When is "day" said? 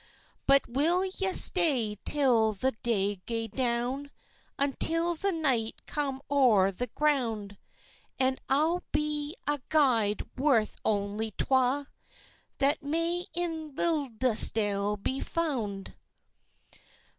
2.81-3.17